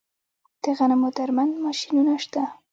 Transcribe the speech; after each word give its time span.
د 0.63 0.65
غنمو 0.77 1.09
درمند 1.17 1.53
ماشینونه 1.65 2.13
شته 2.23 2.43